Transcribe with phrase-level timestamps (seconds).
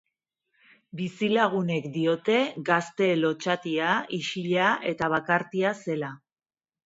[0.99, 2.37] Bizilagunek diote
[2.69, 6.11] gazte lotsatia, isila eta bakartia zela.